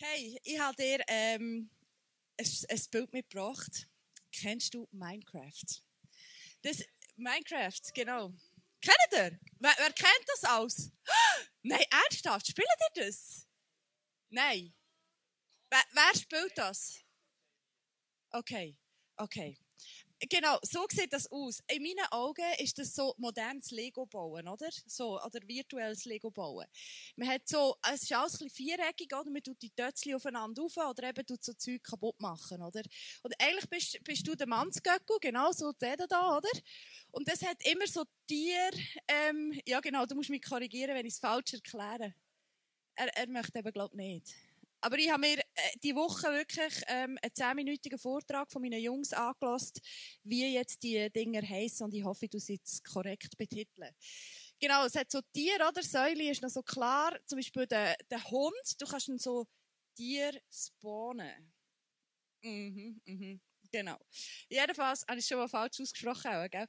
[0.00, 1.68] Hey, ich habe dir ähm,
[2.38, 3.88] ein, Bild mitgebracht.
[4.30, 5.82] Kennst du Minecraft?
[6.62, 6.84] Das,
[7.16, 8.32] Minecraft, genau.
[8.80, 9.40] Kennt ihr?
[9.58, 10.92] Wer, wer kennt das alles?
[11.62, 13.48] Nein, ernsthaft, spielt ihr das?
[14.28, 14.72] Nein.
[15.68, 17.04] Wer, wer spielt das?
[18.30, 18.78] Okay,
[19.16, 19.58] okay.
[20.20, 21.62] Genau, so sieht das aus.
[21.70, 24.68] In meinen Augen ist das so modernes Lego-Bauen, oder?
[24.86, 26.66] So, oder virtuelles Lego-Bauen.
[27.14, 29.30] Man hat so, es ist alles ein bisschen viereckig, oder?
[29.30, 32.82] Man tut die Tötzchen aufeinander auf, oder eben tut so Zeug kaputt machen, oder?
[33.22, 36.50] Und eigentlich bist, bist du der Mannsgöckel, genau, so der da, oder?
[37.12, 38.70] Und das hat immer so Tier,
[39.06, 42.12] ähm, ja genau, du musst mich korrigieren, wenn ich es falsch erkläre.
[42.96, 44.47] Er, er möchte eben, glaube ich, nicht.
[44.80, 45.42] Aber ich habe mir äh,
[45.82, 49.80] die Woche wirklich ähm, einen zehnminütigen Vortrag von meinen Jungs angelost,
[50.22, 53.90] wie jetzt die Dinger heißen und ich hoffe, du sie jetzt korrekt betiteln.
[54.60, 55.82] Genau, es hat so Tiere, oder?
[55.82, 57.16] Säule ist noch so klar.
[57.26, 59.46] Zum Beispiel der, der Hund, du kannst ihn so
[59.96, 61.52] Tier spawnen.
[62.42, 63.40] Mhm, mhm.
[63.70, 63.98] Genau.
[64.48, 66.30] Jedenfalls habe ich schon mal falsch ausgesprochen.
[66.30, 66.66] Auch, gell?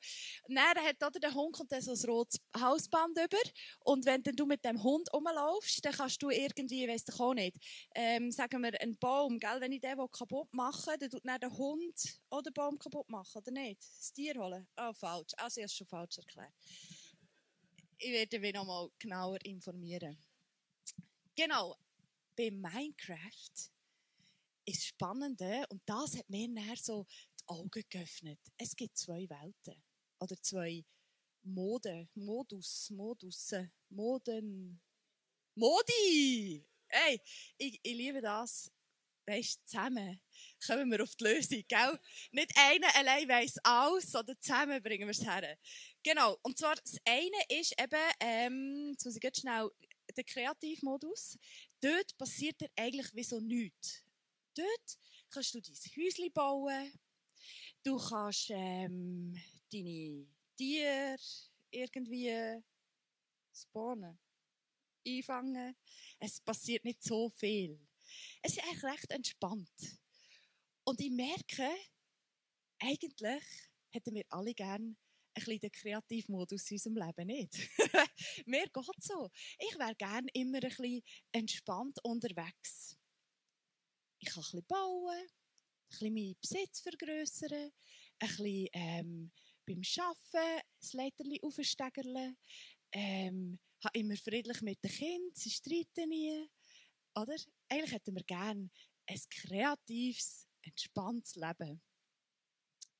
[0.47, 3.37] Dann hat der Hund kommt dann so ein rotes Hausband über.
[3.85, 7.33] Und wenn dann du mit dem Hund rumlaufst, dann kannst du irgendwie, weiss ich auch
[7.33, 7.57] nicht,
[7.95, 9.61] ähm, sagen wir, einen Baum, gell?
[9.61, 13.09] wenn ich den kaputt machen will, dann tut dann der Hund oder den Baum kaputt
[13.09, 13.81] machen, oder nicht?
[13.81, 14.67] Das Tier holen.
[14.77, 15.31] Oh, falsch.
[15.37, 16.53] Also, ich habe es schon falsch erklärt.
[17.97, 20.17] Ich werde mich noch mal genauer informieren.
[21.35, 21.77] Genau.
[22.35, 23.71] Bei Minecraft
[24.69, 27.05] ist Spannende, und das hat mir näher so
[27.39, 28.39] die Augen geöffnet.
[28.57, 29.83] Es gibt zwei Welten.
[30.19, 30.85] Oder zwei
[31.43, 34.79] Mode, Modus, Modusse, Moden,
[35.55, 36.65] Modi!
[36.87, 37.21] Hey,
[37.57, 38.71] ich, ich liebe das.
[39.25, 40.19] Weißt, zusammen
[40.65, 41.99] kommen wir auf die Lösung, gell?
[42.31, 45.57] Nicht einer allein weiss alles, sondern zusammen bringen wir es her.
[46.03, 46.37] Genau.
[46.41, 49.69] Und zwar, das eine ist eben, ähm, jetzt muss ich ganz schnell,
[50.15, 51.37] der Kreativmodus.
[51.79, 54.03] Dort passiert er eigentlich wie so nichts
[54.55, 56.91] dort kannst du dein Häuschen bauen.
[57.83, 59.35] Du kannst ähm,
[59.71, 61.17] deine Tiere
[61.71, 62.61] irgendwie
[63.53, 64.19] spawnen,
[65.07, 65.75] einfangen.
[66.19, 67.79] Es passiert nicht so viel.
[68.41, 69.99] Es ist eigentlich recht entspannt.
[70.83, 71.69] Und ich merke,
[72.79, 73.43] eigentlich
[73.91, 74.95] hätten wir alle gerne ein
[75.33, 77.69] bisschen den Kreativmodus in unserem Leben nicht.
[78.45, 79.29] Mir geht so.
[79.59, 82.98] Ich wäre gerne immer ein bisschen entspannt unterwegs
[84.19, 85.27] ich kann ein bauen, ein
[85.89, 87.71] bisschen meinen Besitz vergrößern,
[88.19, 89.31] ein bisschen ähm,
[89.65, 92.35] beim Arbeiten das Leiterli aufsteigerle,
[92.91, 96.49] ähm, habe immer friedlich mit den Kindern, sie streiten nie.
[97.15, 97.35] Oder?
[97.69, 98.69] Eigentlich hätten wir gerne
[99.07, 101.81] ein kreatives, entspanntes Leben.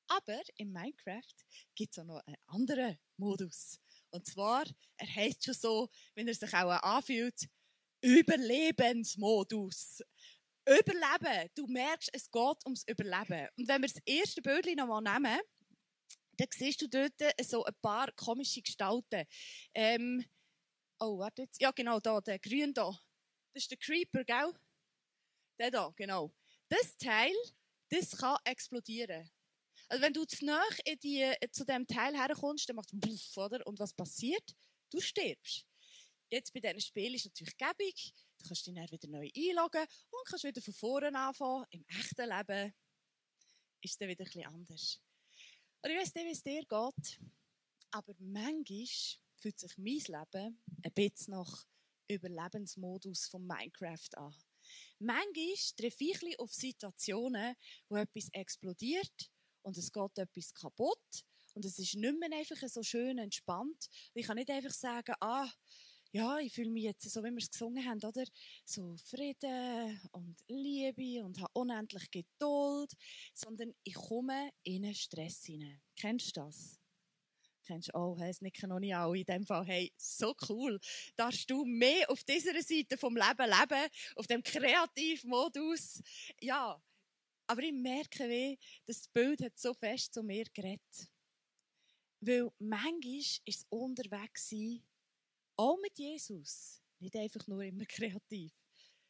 [0.08, 1.36] Aber in Minecraft
[1.76, 3.80] gibt es auch noch einen anderen Modus.
[4.12, 4.66] Und zwar,
[4.98, 7.48] er heißt schon so, wenn er sich auch anfühlt,
[8.02, 10.02] Überlebensmodus.
[10.66, 11.50] Überleben.
[11.56, 13.48] Du merkst, es geht ums Überleben.
[13.58, 15.40] Und wenn wir das erste Bild nochmal nehmen,
[16.38, 19.26] dann siehst du dort so ein paar komische Gestalten.
[19.74, 20.24] Ähm,
[21.00, 21.62] oh, warte jetzt.
[21.62, 22.92] Ja, genau, da, der grün da.
[23.54, 24.54] Das ist der Creeper, gell?
[25.60, 26.34] Der da, genau.
[26.70, 27.34] Das Teil,
[27.90, 29.30] das kann explodieren.
[29.90, 30.64] Also wenn du zu nah
[31.04, 33.66] die, zu dem Teil herkommst, dann macht es oder?
[33.66, 34.56] Und was passiert?
[34.92, 35.66] Du stirbst.
[36.32, 38.14] Jetzt bei diesen Spielen ist natürlich gäbig.
[38.40, 41.66] Du kannst dich dann wieder neu einloggen und kannst wieder von vorne anfangen.
[41.72, 42.74] Im echten Leben
[43.82, 45.02] ist es dann wieder etwas anders.
[45.82, 47.20] Und ich weiss nicht, wie es dir geht,
[47.92, 48.86] aber manchmal
[49.36, 51.66] fühlt sich mein Leben ein bisschen nach
[52.08, 54.36] Überlebensmodus von Minecraft an.
[55.00, 57.56] Manchmal treffe ich auf Situationen,
[57.88, 61.24] wo etwas explodiert und es geht etwas kaputt
[61.54, 63.90] und es ist nicht mehr einfach so schön entspannt.
[64.14, 65.50] Ich kann nicht einfach sagen, ah,
[66.12, 68.24] ja, ich fühle mich jetzt, so wie wir es gesungen haben, oder?
[68.66, 72.94] So Frieden und Liebe und habe unendlich Geduld,
[73.34, 75.82] sondern ich komme in einen Stress hinein.
[75.96, 76.80] Kennst du das?
[77.64, 79.20] Kennst du, oh, hey, es nicken noch nicht alle.
[79.20, 80.80] In dem Fall, hey, so cool.
[81.16, 86.02] Darfst du mehr auf dieser Seite vom Leben leben, auf dem Kreativmodus.
[86.42, 86.82] Ja,
[87.46, 88.58] aber ich merke, wie
[88.88, 91.10] das Bild hat so fest zu mir geredet.
[92.22, 94.84] Weil manchmal ist es unterwegs sein,
[95.60, 98.54] auch mit Jesus, nicht einfach nur immer kreativ,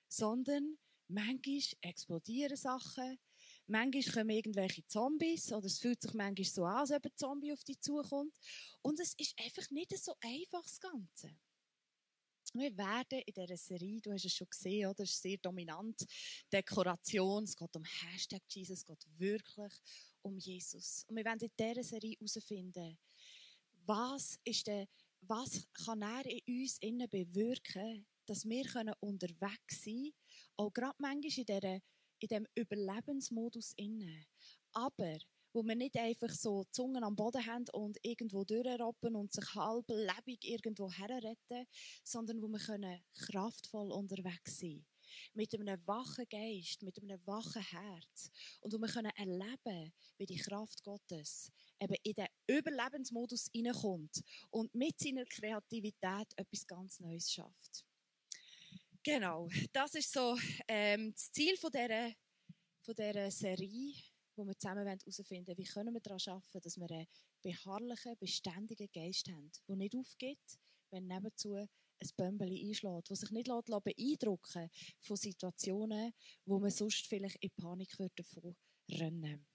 [0.08, 3.20] sondern manchmal explodieren Sachen,
[3.68, 7.54] manchmal kommen irgendwelche Zombies oder es fühlt sich manchmal so an, als ob ein Zombie
[7.54, 8.36] auf dich zukommt.
[8.82, 11.38] Und es ist einfach nicht so einfach, das Ganze.
[12.56, 15.04] Wir werden in dieser Serie, du hast es schon gesehen, oder?
[15.04, 16.04] es ist sehr dominant,
[16.52, 19.74] Dekoration, es geht um Hashtag Jesus, es geht wirklich
[20.24, 21.06] um Jesus.
[21.08, 22.98] Und wir werden in dieser Serie herausfinden,
[23.86, 24.88] was ist der
[25.22, 28.66] was kann er in uns innen bewirken, dass wir
[29.00, 30.14] unterwegs sein können?
[30.58, 31.76] Auch gerade manchmal in, dieser,
[32.20, 34.26] in diesem Überlebensmodus inne.
[34.74, 35.18] Aber
[35.54, 39.56] wo wir nicht einfach so die Zungen am Boden haben und irgendwo durchrappen und sich
[39.56, 41.66] halb lebendig irgendwo herretten,
[42.04, 44.86] sondern wo wir können kraftvoll unterwegs sein
[45.34, 48.30] mit einem wachen Geist, mit einem wachen Herz.
[48.62, 54.74] Und wo wir können erleben, wie die Kraft Gottes eben in den Überlebensmodus hineinkommt und
[54.74, 57.86] mit seiner Kreativität etwas ganz Neues schafft.
[59.04, 60.38] Genau, das ist so
[60.68, 62.12] ähm, das Ziel von dieser,
[62.84, 63.94] von dieser Serie
[64.40, 67.08] wo wir zusammen herausfinden wollen, wie können wir daran arbeiten, dass wir einen
[67.42, 70.40] beharrlichen, beständigen Geist haben, der nicht aufgeht,
[70.92, 71.68] wenn nebenzu ein
[72.16, 74.70] Bömbeli einschlägt, der sich nicht beeindrucken
[75.02, 76.14] von Situationen,
[76.46, 78.56] wo man sonst vielleicht in Panik würde davon
[78.90, 79.46] rennen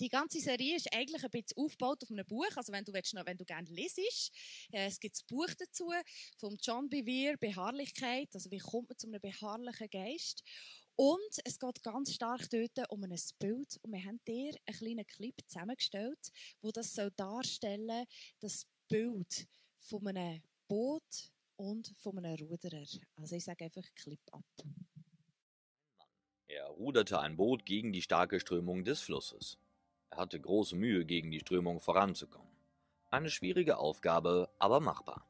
[0.00, 2.56] die ganze Serie ist eigentlich ein bisschen aufgebaut auf einem Buch.
[2.56, 4.32] Also wenn du, willst, wenn du gerne lesest,
[4.72, 5.90] äh, es gibt ein Buch dazu
[6.38, 8.28] von John Bevere, Beharrlichkeit.
[8.34, 10.42] Also wie kommt man zu einem beharrlichen Geist?
[10.96, 13.78] Und es geht ganz stark dort um ein Bild.
[13.82, 16.32] Und wir haben dir einen kleinen Clip zusammengestellt,
[16.62, 18.06] wo das soll darstellen
[18.40, 19.46] das Bild
[19.78, 22.86] von einem Boot und von einem Ruderer.
[23.16, 24.44] Also ich sage einfach Clip ab.
[26.48, 29.58] Er ruderte ein Boot gegen die starke Strömung des Flusses.
[30.10, 32.50] Er hatte große Mühe, gegen die Strömung voranzukommen.
[33.10, 35.26] Eine schwierige Aufgabe, aber machbar.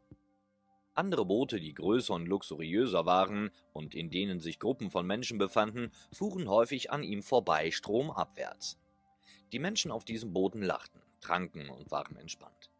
[0.94, 5.92] Andere Boote, die größer und luxuriöser waren und in denen sich Gruppen von Menschen befanden,
[6.10, 8.78] fuhren häufig an ihm vorbei stromabwärts.
[9.52, 12.70] Die Menschen auf diesen Booten lachten, tranken und waren entspannt.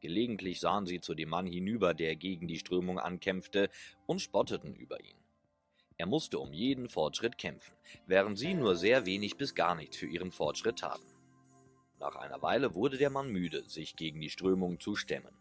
[0.00, 3.70] Gelegentlich sahen sie zu dem Mann hinüber, der gegen die Strömung ankämpfte,
[4.06, 5.16] und spotteten über ihn.
[5.96, 7.74] Er musste um jeden Fortschritt kämpfen,
[8.06, 11.13] während sie nur sehr wenig bis gar nichts für ihren Fortschritt taten.
[11.98, 15.36] Nach einer Weile wurde der Mann müde, sich gegen die Strömung zu stemmen.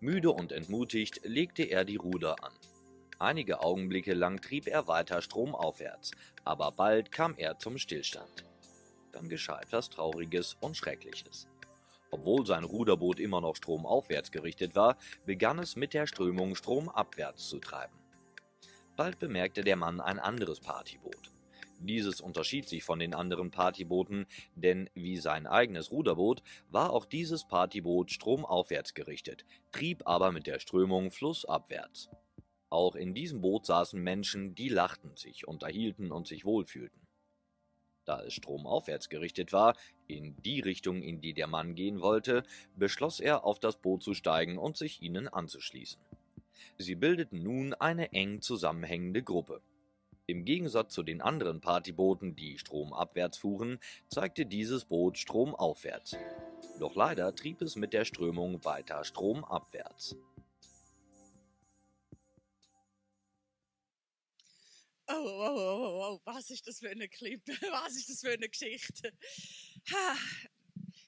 [0.00, 2.52] Müde und entmutigt legte er die Ruder an.
[3.18, 6.10] Einige Augenblicke lang trieb er weiter stromaufwärts,
[6.44, 8.44] aber bald kam er zum Stillstand.
[9.12, 11.46] Dann geschah etwas Trauriges und Schreckliches.
[12.10, 17.58] Obwohl sein Ruderboot immer noch stromaufwärts gerichtet war, begann es mit der Strömung stromabwärts zu
[17.58, 17.96] treiben.
[18.96, 21.30] Bald bemerkte der Mann ein anderes Partyboot.
[21.84, 27.48] Dieses unterschied sich von den anderen Partybooten, denn wie sein eigenes Ruderboot war auch dieses
[27.48, 32.08] Partyboot stromaufwärts gerichtet, trieb aber mit der Strömung flussabwärts.
[32.70, 37.02] Auch in diesem Boot saßen Menschen, die lachten sich, unterhielten und sich wohlfühlten.
[38.04, 39.76] Da es stromaufwärts gerichtet war,
[40.06, 42.44] in die Richtung, in die der Mann gehen wollte,
[42.76, 46.00] beschloss er, auf das Boot zu steigen und sich ihnen anzuschließen.
[46.78, 49.62] Sie bildeten nun eine eng zusammenhängende Gruppe.
[50.32, 56.16] Im Gegensatz zu den anderen Partybooten, die stromabwärts fuhren, zeigte dieses Boot stromaufwärts.
[56.80, 60.16] Doch leider trieb es mit der Strömung weiter stromabwärts.
[65.06, 67.42] Oh, oh, oh, oh, oh, was ist das für eine Clip?
[67.70, 69.12] Was ist das für eine Geschichte?
[69.90, 70.16] Ha.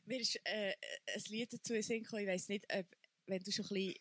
[0.05, 0.75] Mir ist äh,
[1.15, 2.85] ein Lied dazu in Ich weiß nicht, ob,
[3.27, 3.95] wenn du schon ein bisschen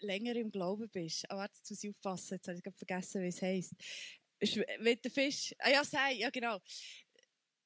[0.00, 1.30] länger im Glauben bist.
[1.30, 2.34] Aber jetzt muss ich aufpassen.
[2.34, 3.74] Jetzt habe ich vergessen, wie es heisst
[4.80, 5.54] mit der Fisch.
[5.58, 6.60] Ah ja, sei, ja genau.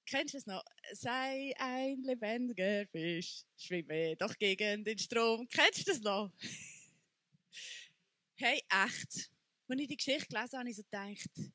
[0.06, 0.64] Kennst du es noch?
[0.92, 5.46] Sei ein lebendiger Fisch, schwimme doch gegen den Strom.
[5.48, 6.32] Kennst du das noch?
[8.36, 9.30] hey, echt.
[9.69, 11.52] Als ich die Geschichte gelesen habe, habe ich so gedacht,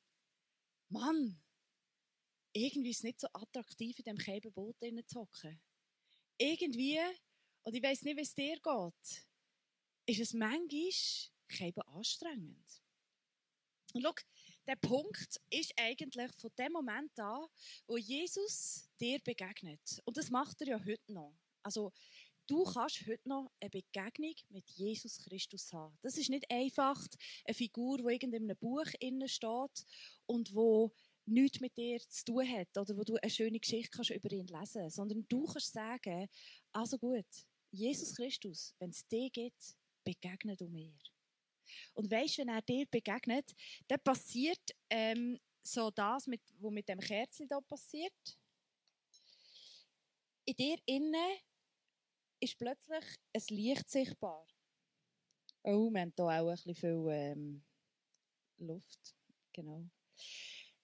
[0.89, 1.41] Mann,
[2.53, 4.75] irgendwie ist es nicht so attraktiv, in diesem Käbenboot
[5.07, 5.59] zu hocken.
[6.37, 6.99] Irgendwie,
[7.63, 9.27] und ich weiß nicht, wie es dir geht,
[10.05, 12.83] ist es manchmal anstrengend.
[13.93, 14.13] Und schau,
[14.67, 17.45] der Punkt ist eigentlich von dem Moment an,
[17.87, 20.01] wo Jesus dir begegnet.
[20.05, 21.35] Und das macht er ja heute noch.
[21.63, 21.91] Also,
[22.47, 25.97] du kannst heute noch eine Begegnung mit Jesus Christus haben.
[26.01, 26.99] Das ist nicht einfach
[27.45, 28.85] eine Figur, die in einem Buch
[29.27, 29.85] steht
[30.25, 30.93] und wo
[31.25, 34.47] nichts mit dir zu tun hat oder wo du eine schöne Geschichte kannst über ihn
[34.47, 36.27] lesen kannst, sondern du kannst sagen,
[36.73, 37.25] also gut,
[37.71, 40.93] Jesus Christus, wenn es dir gibt, begegne du mir.
[41.93, 43.53] Und weißt, wenn er dir begegnet,
[43.87, 48.37] dann passiert ähm, so das, mit, was mit dem Kerzchen da passiert.
[50.45, 51.37] In dir innen
[52.39, 54.45] ist plötzlich ein Licht sichtbar.
[55.63, 57.63] Oh, wir haben hier auch ein viel ähm,
[58.57, 59.15] Luft.
[59.53, 59.87] Genau.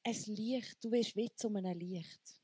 [0.04, 2.42] Ein Licht, du wirst wie zu einem Licht.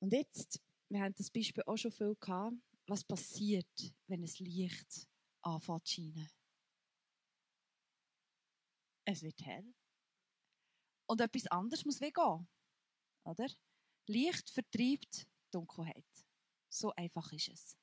[0.00, 2.56] Und jetzt, wir haben das Beispiel auch schon viel gehabt,
[2.88, 5.06] was passiert, wenn ein Licht
[5.42, 6.28] anfängt zu scheinen
[9.04, 9.74] es wird hell.
[11.06, 12.48] Und etwas anderes muss weggehen.
[13.24, 13.48] Oder?
[14.06, 16.06] Licht vertreibt Dunkelheit.
[16.68, 17.76] So einfach ist es.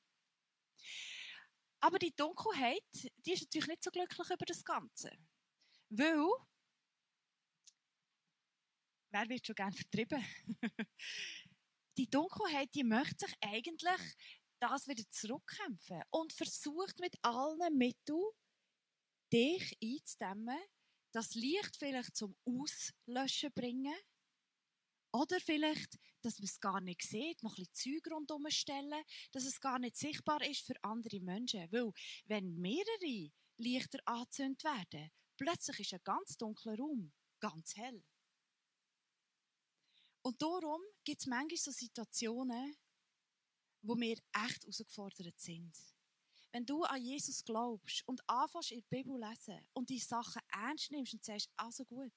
[1.80, 5.10] Aber die Dunkelheit, die ist natürlich nicht so glücklich über das Ganze.
[5.88, 6.28] Weil
[9.10, 10.24] wer wird schon gerne vertrieben?
[11.96, 14.16] die Dunkelheit, die möchte sich eigentlich
[14.60, 18.22] das wieder zurückkämpfen und versucht mit allen Mitteln,
[19.32, 20.58] dich einzudämmen,
[21.12, 23.96] das Licht vielleicht zum Auslöschen bringen
[25.12, 29.02] oder vielleicht, dass man es gar nicht sieht, noch ein bisschen Zeug rundherum stellen,
[29.32, 31.70] dass es gar nicht sichtbar ist für andere Menschen.
[31.72, 31.92] Weil,
[32.26, 38.04] wenn mehrere Lichter angezündet werden, plötzlich ist ein ganz dunkler Raum ganz hell.
[40.22, 42.76] Und darum gibt es manchmal so Situationen,
[43.82, 45.74] wo wir echt herausgefordert sind.
[46.52, 50.90] Wenn du an Jesus glaubst und anfängst in der Bibel lesen und die Sachen ernst
[50.90, 52.12] nimmst und sagst, also gut,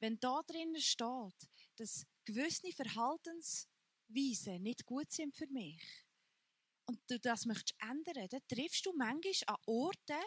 [0.00, 5.82] wenn da drinnen steht, dass gewisse Verhaltensweisen nicht gut sind für mich
[6.86, 10.24] und du das möchtest ändern, dann triffst du manchmal an Orten,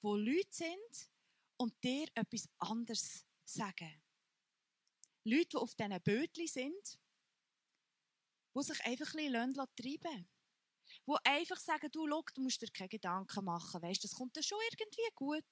[0.00, 1.10] wo Leute sind
[1.56, 4.02] und dir etwas anderes sagen.
[5.24, 6.98] Leute, die auf diesen Bötchen sind,
[8.54, 10.31] die sich einfach ein bisschen treiben lassen.
[11.06, 14.42] Die einfach sagen, du, schau, du musst dir keine Gedanken machen, weißt, das kommt dann
[14.42, 15.44] schon irgendwie gut.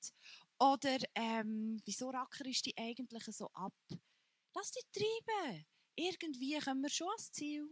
[0.59, 3.75] Oder, ähm, wieso rackerst du eigentlich so ab?
[4.54, 5.66] Lass dich treiben.
[5.97, 7.69] Irgendwie kommen wir schon ans Ziel.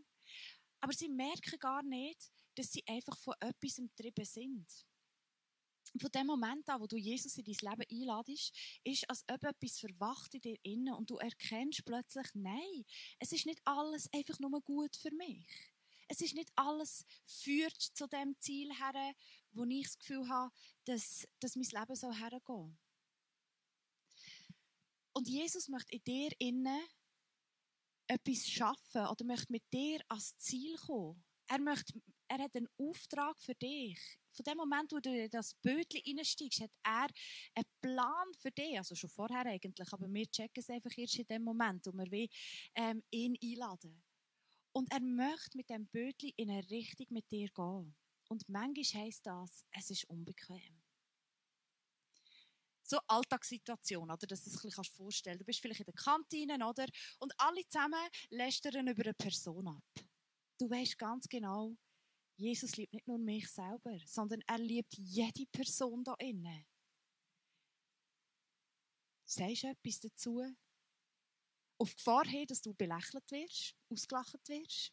[0.81, 4.67] Aber sie merken gar nicht, dass sie einfach von etwas im Treiben sind
[6.01, 8.55] von dem Moment an, wo du Jesus in dein Leben einladest,
[8.85, 12.85] ist, als ob etwas verwacht in dir innen und du erkennst plötzlich, nein,
[13.19, 15.47] es ist nicht alles einfach nur gut für mich.
[16.09, 19.15] Es ist nicht alles führt zu dem Ziel her,
[19.53, 20.53] wo ich das Gefühl habe,
[20.85, 22.79] dass, dass mein Leben so hergeht.
[25.13, 26.83] Und Jesus möchte in dir innen
[28.07, 31.23] etwas schaffen oder möchte mit dir ans Ziel kommen.
[31.49, 35.55] Er, möchte, er hat einen Auftrag für dich von dem Moment, wo du in das
[35.55, 37.09] Bötchen reinsteigst, hat er
[37.55, 38.79] einen Plan für dich.
[38.79, 42.29] Also schon vorher eigentlich, aber wir checken es einfach erst in dem Moment, wo wir
[42.77, 44.03] ähm, ihn einladen.
[44.79, 47.97] Und er möchte mit dem Bötchen in eine Richtung mit dir gehen.
[48.29, 50.81] Und manchmal heisst das, es ist unbequem.
[52.85, 54.25] So Alltagssituation, oder?
[54.29, 55.41] Dass du es dir vorstellen kannst.
[55.41, 56.87] Du bist vielleicht in der Kantine, oder?
[57.19, 59.83] Und alle zusammen lästern über eine Person ab.
[60.61, 61.77] Du weißt ganz genau,
[62.37, 66.65] Jesus liebt nicht nur mich selber, sondern er liebt jede Person da innen.
[69.25, 70.57] Sagst du etwas dazu?
[71.79, 74.93] Auf Gefahr hin, dass du belächelt wirst, ausgelacht wirst?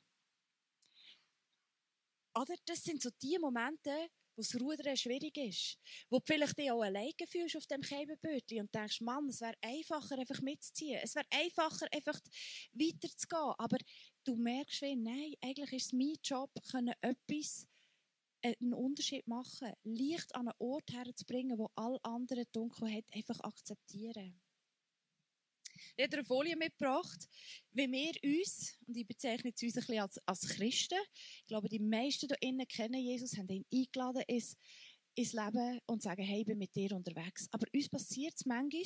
[2.38, 5.78] Oder das sind so die Momente, wo das Rudern schwierig ist.
[6.10, 9.56] Wo du vielleicht dich auch alleine fühlst auf dem Käbenbötchen und denkst, Mann, es wäre
[9.62, 11.00] einfacher, einfach mitzuziehen.
[11.02, 12.20] Es wäre einfacher, einfach
[12.74, 13.54] weiterzugehen.
[13.58, 13.78] Aber
[14.26, 17.68] du merkst, wie, nein, eigentlich ist es mein Job, können etwas,
[18.42, 24.42] äh, einen Unterschied machen, Licht an einen Ort herzubringen, wo alle anderen Dunkelheit einfach akzeptieren.
[25.96, 27.28] Ich habe eine Folie mitgebracht,
[27.74, 31.00] wie wir uns, und ich bezeichne uns ein bisschen als, als Christen,
[31.40, 34.58] ich glaube, die meisten hier innen kennen Jesus, haben ihn eingeladen ins,
[35.16, 37.48] ins Leben und sagen, hey, ich bin mit dir unterwegs.
[37.52, 38.84] Aber uns passiert es manchmal,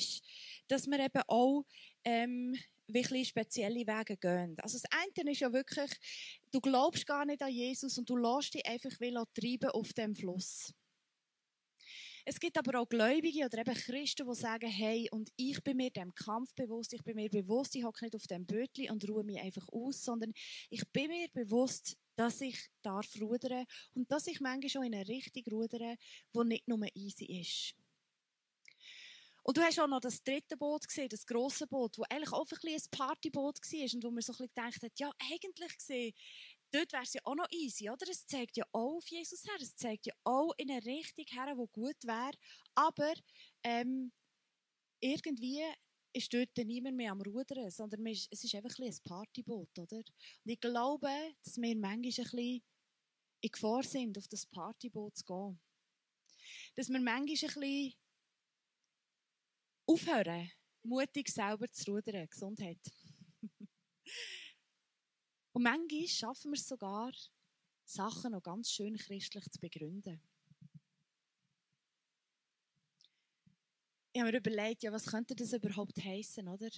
[0.68, 1.64] dass wir eben auch
[2.04, 2.56] ähm,
[2.86, 4.56] wirklich spezielle Wege gehen.
[4.60, 5.90] Also das eine ist ja wirklich,
[6.52, 8.90] du glaubst gar nicht an Jesus und du lässt dich einfach
[9.34, 10.72] treiben auf dem Fluss.
[12.32, 15.90] Es gibt aber auch Gläubige oder eben Christen, die sagen, hey, und ich bin mir
[15.90, 19.24] dem Kampf bewusst, ich bin mir bewusst, ich hocke nicht auf dem Bötli und ruhe
[19.24, 20.32] mich einfach aus, sondern
[20.68, 25.08] ich bin mir bewusst, dass ich darf rudern und dass ich manchmal schon in eine
[25.08, 25.96] Richtung rudere,
[26.32, 27.74] die nicht nur easy ist.
[29.42, 32.46] Und du hast auch noch das dritte Boot gesehen, das grosse Boot, das eigentlich auch
[32.48, 36.14] ein, ein Partyboot war und wo man so ein bisschen gedacht hat, ja, eigentlich gesehen,
[36.70, 38.06] dort wäre es ja auch noch easy, oder?
[38.08, 41.54] Es zeigt ja auch auf Jesus her, es zeigt ja auch in eine Richtung her,
[41.54, 42.32] die gut wäre,
[42.74, 43.12] aber
[43.64, 44.12] ähm,
[45.00, 45.62] irgendwie
[46.12, 49.96] ist dort niemand mehr am Rudern, sondern es ist einfach ein, ein Partyboot, oder?
[49.96, 50.12] Und
[50.44, 51.08] ich glaube,
[51.44, 52.62] dass wir manchmal ein bisschen
[53.42, 55.60] in Gefahr sind, auf das Partyboot zu gehen.
[56.74, 57.94] Dass wir manchmal ein bisschen
[59.86, 60.50] aufhören,
[60.82, 62.28] mutig selber zu rudern.
[62.28, 62.80] Gesundheit.
[65.52, 67.12] Und manchmal schaffen wir es sogar,
[67.84, 70.22] Sachen noch ganz schön christlich zu begründen.
[74.12, 76.70] Ich habe mir überlegt, ja, was könnte das überhaupt heißen, oder?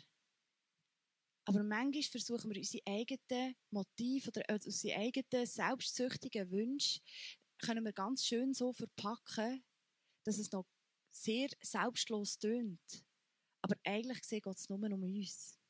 [1.45, 7.00] Aber manchmal versuchen wir unsere eigenen Motive oder äh, unsere eigenen selbstsüchtigen Wünsche
[7.59, 9.64] können wir ganz schön so verpacken,
[10.25, 10.67] dass es noch
[11.11, 13.05] sehr selbstlos tönt.
[13.62, 15.62] Aber eigentlich geht es nur um uns.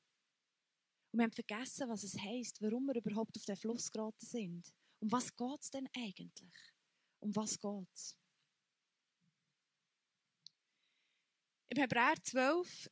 [1.12, 4.74] Und wir haben vergessen, was es heisst, warum wir überhaupt auf den Fluss geraten sind.
[4.98, 6.72] Um was geht es denn eigentlich?
[7.20, 8.16] Um was geht es?
[11.68, 12.90] Im Hebräer 12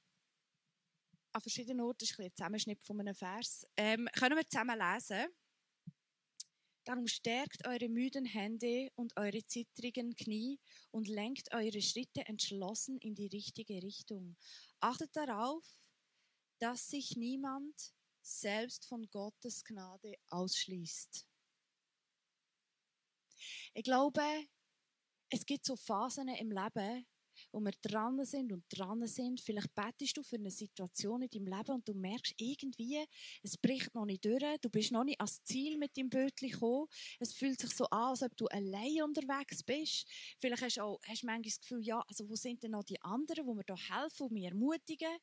[1.33, 3.67] an verschiedenen Orten, ist ein Zusammenschnitt von einem Vers.
[3.77, 5.27] Ähm, können wir zusammen lesen?
[6.85, 10.59] Darum stärkt eure müden Hände und eure zittrigen Knie
[10.91, 14.37] und lenkt eure Schritte entschlossen in die richtige Richtung.
[14.81, 15.65] Achtet darauf,
[16.59, 21.27] dass sich niemand selbst von Gottes Gnade ausschließt.
[23.75, 24.23] Ich glaube,
[25.31, 27.07] es gibt so Phasen im Leben,
[27.53, 29.41] wo wir dran sind und dran sind.
[29.41, 33.05] Vielleicht bettest du für eine Situation in deinem Leben und du merkst irgendwie,
[33.43, 36.87] es bricht noch nicht durch, du bist noch nicht ans Ziel mit deinem Bötchen gekommen.
[37.19, 40.07] Es fühlt sich so an, als ob du allein unterwegs bist.
[40.41, 43.01] Vielleicht hast du auch hast manchmal das Gefühl, ja, also wo sind denn noch die
[43.03, 45.17] anderen, die mir da helfen und mich ermutigen.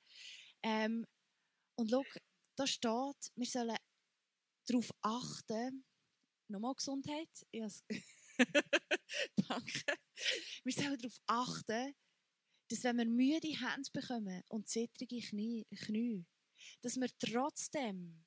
[0.64, 1.06] Ähm,
[1.76, 2.04] und schau,
[2.58, 3.78] da steht, wir sollen
[4.68, 5.86] darauf achten,
[6.50, 7.30] nochmal Gesundheit,
[9.48, 9.98] Danke.
[10.64, 11.96] Wir sollen darauf achten,
[12.70, 16.26] dass wenn wir müde Hände bekommen und zittrige Knie, Knie
[16.82, 18.26] dass wir trotzdem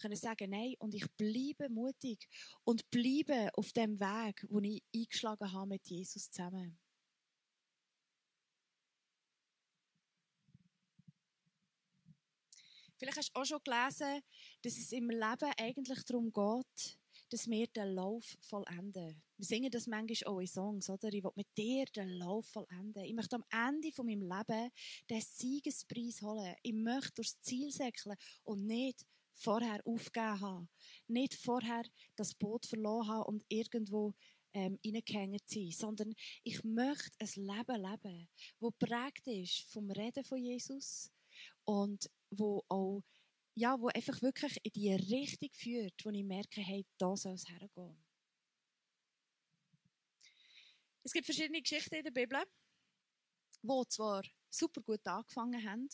[0.00, 2.28] können sagen, nein, und ich bleibe mutig
[2.64, 6.78] und bleibe auf dem Weg, wo ich eingeschlagen habe mit Jesus zusammen.
[13.02, 14.22] Vielleicht hast du auch schon gelesen,
[14.62, 16.98] dass es im Leben eigentlich darum geht,
[17.30, 19.20] dass wir den Lauf vollenden.
[19.36, 21.12] Wir singen das manchmal auch in Songs, oder?
[21.12, 23.02] Ich will mit dir den Lauf vollenden.
[23.02, 24.70] Ich möchte am Ende von meinem Leben
[25.10, 26.54] den Siegespreis holen.
[26.62, 29.04] Ich möchte durchs Ziel säckeln und nicht
[29.34, 30.68] vorher aufgeben haben.
[31.08, 31.82] Nicht vorher
[32.14, 34.14] das Boot verloren haben und irgendwo
[34.54, 38.28] ähm, reingehängt sein, sondern ich möchte ein Leben leben,
[38.60, 41.10] das prägt ist vom Reden von Jesus
[41.64, 43.02] und wo auch
[43.54, 47.48] ja, wo einfach wirklich in die Richtung führt, wo ich merke, hey, da soll es
[47.48, 48.02] hergehen.
[51.04, 52.42] Es gibt verschiedene Geschichten in der Bibel,
[53.62, 55.88] die zwar super gut angefangen haben,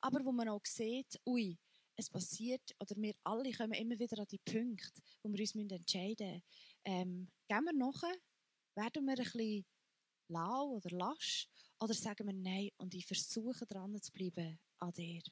[0.00, 1.58] aber wo man auch sieht, ui,
[1.96, 6.32] es passiert, oder wir alle kommen immer wieder an die Punkte, wo wir uns entscheiden
[6.32, 6.42] müssen.
[6.84, 8.16] Ähm, gehen wir nachher?
[8.74, 9.66] Werden wir ein bisschen
[10.28, 11.48] lau oder lasch?
[11.80, 15.22] Oder sagen wir nein und ich versuche dran zu bleiben an dir?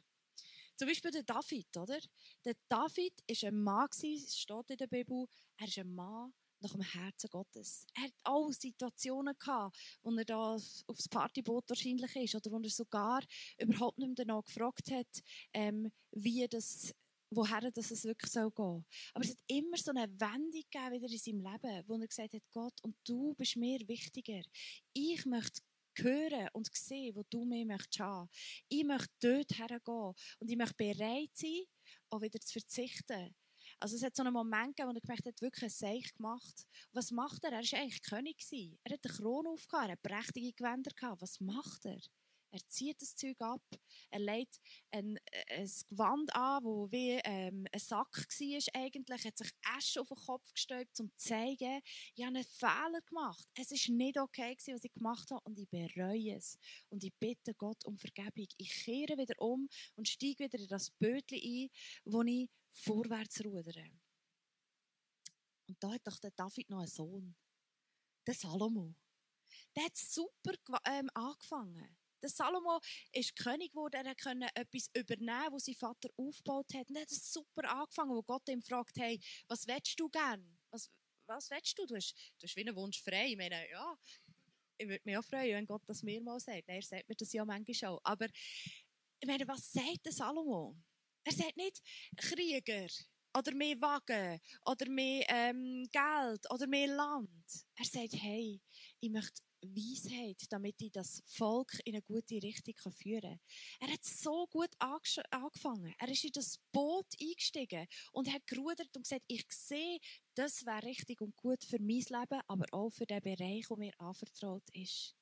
[0.81, 1.99] Zum Beispiel der David, oder?
[2.43, 5.27] Der David ist ein Mann, es steht in der Bibel,
[5.59, 7.85] er ist ein Mann nach dem Herzen Gottes.
[7.95, 12.71] Er hat auch Situationen gehabt, wo er da aufs Partyboot wahrscheinlich ist oder wo er
[12.71, 13.23] sogar
[13.59, 16.95] überhaupt nicht mehr danach gefragt hat, ähm, wie das
[17.29, 18.85] woher das es wirklich soll gehen.
[19.12, 22.33] Aber es hat immer so eine Wendung gegeben wieder in seinem Leben, wo er gesagt
[22.33, 24.43] hat, Gott, und du bist mir wichtiger.
[24.95, 25.61] Ich möchte
[26.03, 28.29] hören und sehen, wo du mich möchtest haben.
[28.69, 31.65] Ich möchte dort hergehen und ich möchte bereit sein,
[32.11, 33.35] auch wieder zu verzichten.
[33.79, 36.67] Also es hat so einen Moment gegeben, wo er gemerkt hat, wirklich ein Seich gemacht.
[36.93, 37.53] Was macht er?
[37.53, 38.37] Er war eigentlich König.
[38.85, 41.23] Er hat eine Krone aufgehauen, er hat prächtige Gewänder gehabt.
[41.23, 42.01] Was macht er?
[42.53, 43.63] Er zieht das Zeug ab.
[44.11, 44.61] Er legt
[44.91, 49.25] ein, äh, ein Gewand an, wo wie ähm, ein Sack war eigentlich.
[49.25, 51.81] Er hat sich Asche auf den Kopf gestäubt, um zu zeigen,
[52.15, 53.47] ich habe einen Fehler gemacht.
[53.55, 56.59] Es war nicht okay, gewesen, was ich gemacht habe und ich bereue es.
[56.89, 58.49] Und ich bitte Gott um Vergebung.
[58.57, 61.71] Ich kehre wieder um und steige wieder in das Bötchen ein,
[62.05, 63.91] wo ich vorwärts rudere.
[65.69, 67.37] Und da hat doch der David noch einen Sohn,
[68.27, 68.97] der Salomo.
[69.77, 72.00] Der hat super ähm, angefangen.
[72.23, 72.81] Der Salomo
[73.13, 76.89] ist König geworden, er konnte etwas übernehmen, was sein Vater aufgebaut hat.
[76.89, 80.59] Und er hat es super angefangen, wo Gott ihm fragt, hey, was willst du gern?
[80.71, 80.91] Was,
[81.27, 81.87] was willst du?
[81.87, 83.29] Du hast, du hast wie einen Wunsch frei.
[83.29, 83.97] Ich meine, ja,
[84.79, 86.65] ich würde mich auch freuen, wenn Gott das mir mal sagt.
[86.67, 88.01] Er sagt mir das ja manchmal auch.
[88.05, 90.77] Aber ich meine, was sagt der Salomo?
[91.25, 91.83] Er sagt nicht
[92.17, 92.87] Krieger
[93.37, 97.67] oder mehr Wagen oder mehr ähm, Geld oder mehr Land.
[97.77, 98.61] Er sagt, hey,
[99.01, 103.40] ich möchte Weisheit, damit ich das Volk in eine gute Richtung führen kann.
[103.81, 105.94] Er hat so gut angefangen.
[105.99, 109.99] Er ist in das Boot eingestiegen und hat gerudert und gesagt, ich sehe,
[110.35, 113.92] das wäre richtig und gut für mein Leben, aber auch für den Bereich, der mir
[113.99, 115.14] anvertraut ist.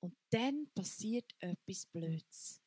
[0.00, 2.60] Und dann passiert etwas Blödes.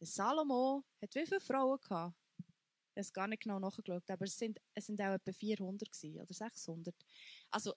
[0.00, 2.16] Der Salomo hat wie viele Frauen gehabt?
[2.38, 5.90] Ich habe es gar nicht genau nachgeschaut, aber es sind, es sind auch etwa 400
[5.90, 6.94] gewesen, oder 600.
[7.50, 7.74] Also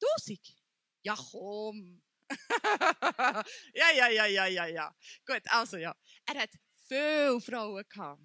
[0.00, 0.57] 1000.
[1.02, 2.02] Ja, komm.
[3.74, 4.94] ja, ja, ja, ja, ja, ja.
[5.26, 5.94] Gut, also ja.
[6.26, 6.50] Er hat
[6.86, 8.22] viele Frauen gehabt.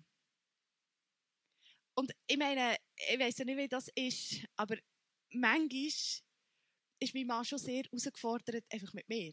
[1.95, 4.77] Und ich meine, ich weiß ja nicht, wie das ist, aber
[5.31, 9.31] manchmal ist mein Mann schon sehr herausgefordert, einfach mit mir.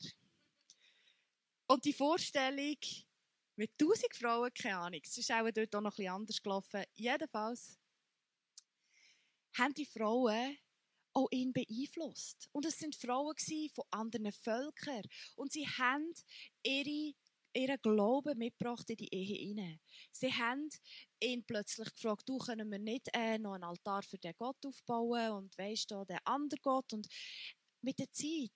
[1.67, 2.77] Und die Vorstellung
[3.57, 6.85] mit tausend Frauen, keine Ahnung, es ist auch dort auch noch ein bisschen anders gelaufen.
[6.95, 7.79] Jedenfalls
[9.57, 10.59] haben die Frauen
[11.13, 12.49] auch ihn beeinflusst.
[12.53, 13.35] Und es sind Frauen
[13.75, 15.03] von anderen Völkern.
[15.37, 16.13] Und sie haben
[16.63, 17.15] ihre
[17.53, 19.81] ihren Glauben mitgebracht in die Ehe hinein.
[20.13, 20.69] Sie haben
[21.21, 25.33] ihn plötzlich gefragt, du, können wir nicht äh, noch einen Altar für den Gott aufbauen
[25.33, 26.93] und weisst du, den anderen Gott.
[26.93, 27.09] Und
[27.83, 28.53] mit der Zeit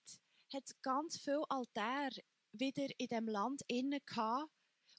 [0.53, 2.21] hat es ganz viel Altäre
[2.53, 3.99] wieder in dem Land innen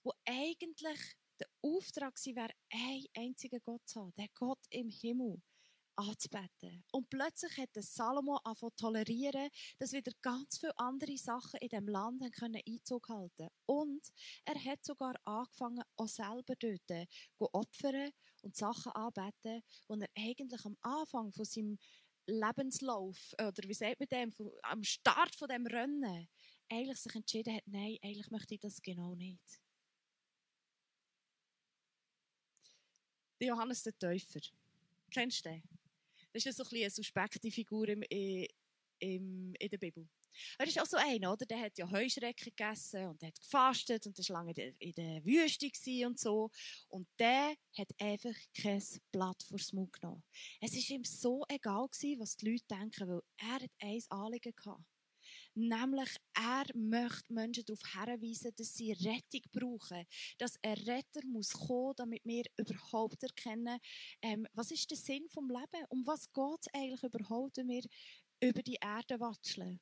[0.03, 1.01] wo eigentlich
[1.41, 5.43] der Auftrag war, einen einzigen Gott zu haben, der Gott im Himmel
[5.97, 6.85] anzubeten.
[6.93, 12.23] Und plötzlich hat Salomo angefangen tolerieren, dass wieder ganz viele andere Sachen in dem Land
[12.37, 14.07] können Einzug halten Und
[14.45, 18.11] er hat sogar angefangen, auch selber dort zu opfern
[18.43, 21.79] und Sachen anbeten, die er eigentlich am Anfang von seinem
[22.27, 24.33] Lebenslauf, oder wie sagt man dem,
[24.63, 26.29] am Start von dem Rennen,
[26.69, 29.61] eigentlich sich entschieden hat, nein, eigentlich möchte ich das genau nicht.
[33.39, 34.41] Johannes der Täufer.
[35.11, 35.63] Kennst du den?
[36.37, 40.07] Das ist so ein eine suspekte Figur im, im, in der Bibel.
[40.59, 41.47] Er ist auch so einer, oder?
[41.47, 45.71] Der hat ja Heuschrecken gegessen und hat gefastet und war lange in der Wüste
[46.07, 46.51] und so.
[46.89, 50.23] Und der hat einfach kein Blatt vors Mund genommen.
[50.61, 54.85] Es war ihm so egal was die Leute denken, weil er hat ein Anliegen hatte.
[55.59, 60.05] Nämlich, er möchte Menschen darauf hinweisen, dass sie Rettung brauchen.
[60.37, 63.81] Dass ein Retter muss kommen, damit wir überhaupt erkennen,
[64.21, 65.87] ähm, was ist der Sinn vom Leben?
[65.89, 67.83] Um was geht es eigentlich überhaupt, wenn wir
[68.43, 69.81] über die Erde watscheln?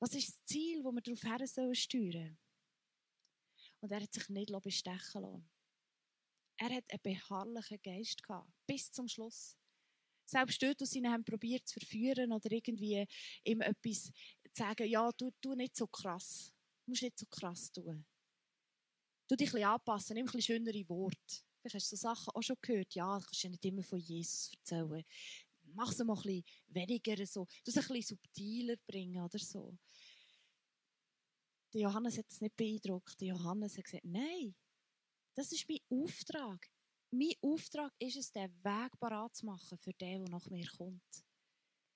[0.00, 2.38] Was ist das Ziel, wo wir darauf her sollen steuern?
[3.80, 5.50] Und er hat sich nicht bestechen lassen.
[6.56, 9.58] Er hat einen beharrlichen Geist gehabt, bis zum Schluss.
[10.30, 13.04] Selbst dort, wo sie ihn haben probiert zu verführen oder irgendwie
[13.44, 14.12] ihm etwas
[14.56, 16.52] sagen, ja, du, du nicht so krass.
[16.84, 18.04] Du musst nicht so krass tun.
[19.28, 21.44] Du dich ein anpassen, nimm ein schönere Worte.
[21.60, 22.94] Vielleicht hast du so Sachen auch schon gehört.
[22.94, 25.04] Ja, du kannst ja nicht immer von Jesus erzählen.
[25.74, 27.46] Mach es mal ein weniger so.
[27.64, 29.76] Du es ein bisschen subtiler bringen oder so.
[31.72, 33.20] Der Johannes hat es nicht beeindruckt.
[33.20, 34.54] Der Johannes hat gesagt, nein,
[35.34, 36.68] das ist mein Auftrag.
[37.12, 41.24] Mein Auftrag ist es, den Weg parat zu machen für den, der nach mir kommt.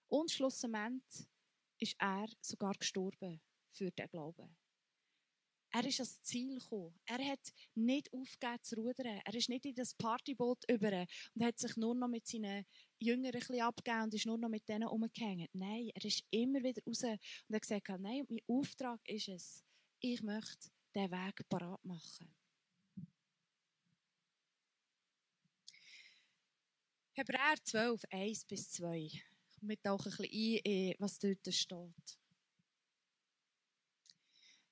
[0.08, 1.28] Und schlussendlich
[1.78, 3.40] ist er sogar gestorben
[3.72, 4.56] für den Glauben.
[5.74, 6.94] Er ist ans Ziel gekommen.
[7.04, 9.20] Er hat nicht aufgegeben zu rudern.
[9.24, 12.64] Er ist nicht in das Partyboot über und hat sich nur noch mit seinen
[13.00, 15.50] Jüngern ein bisschen abgegeben und ist nur noch mit denen umgehängt.
[15.52, 19.64] Nein, er ist immer wieder raus und hat gesagt, nein, mein Auftrag ist es,
[19.98, 22.32] ich möchte den Weg parat machen.
[27.14, 29.10] Hebräer 12, 1 bis 2.
[29.68, 32.18] Wir tauchen ein bisschen ein, was dort steht.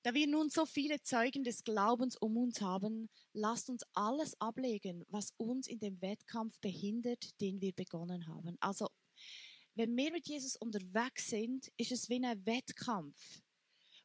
[0.03, 5.05] Da wir nun so viele Zeugen des Glaubens um uns haben, lasst uns alles ablegen,
[5.07, 8.57] was uns in dem Wettkampf behindert, den wir begonnen haben.
[8.59, 8.89] Also,
[9.75, 13.17] wenn wir mit Jesus unterwegs sind, ist es wie ein Wettkampf,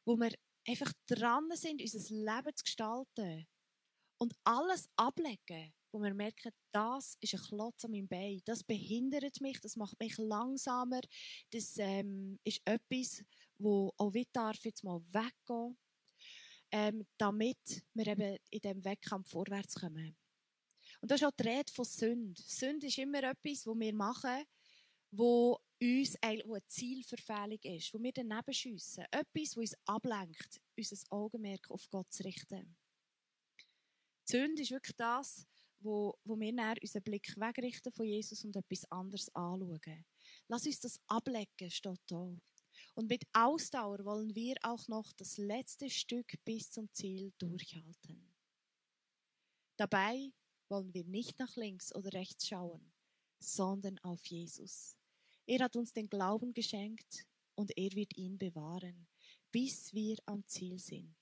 [0.05, 0.33] wo wir
[0.69, 3.49] einfach dran sind, unser Leben zu gestalten
[4.19, 9.41] und alles ablegen, wo wir merken, das ist ein Klotz an meinem Bein, das behindert
[9.41, 11.01] mich, das macht mich langsamer,
[11.51, 13.25] das ähm, ist etwas,
[13.59, 15.77] wo auch wieder darf jetzt mal weggehen,
[16.71, 20.17] ähm, damit wir eben in diesem Wettkampf vorwärts kommen.
[21.01, 22.41] Und das ist auch die Rede von Sünde.
[22.43, 24.45] Sünde ist immer etwas, wo wir machen,
[25.11, 29.05] wo uns wo eine Zielverfehlung ist, wo wir daneben schiessen.
[29.11, 32.77] Etwas, wo uns ablenkt, unser Augenmerk auf Gott zu richten.
[34.29, 35.47] Die Sünde ist wirklich das,
[35.81, 40.05] wo, wo wir dann unseren Blick wegrichten von Jesus und etwas anderes anschauen.
[40.49, 42.37] Lass uns das ablecken, steht da.
[42.95, 48.35] Und mit Ausdauer wollen wir auch noch das letzte Stück bis zum Ziel durchhalten.
[49.77, 50.33] Dabei
[50.69, 52.93] wollen wir nicht nach links oder rechts schauen,
[53.39, 54.97] sondern auf Jesus.
[55.47, 59.07] Er hat uns den Glauben geschenkt und er wird ihn bewahren,
[59.51, 61.18] bis wir am Ziel sind.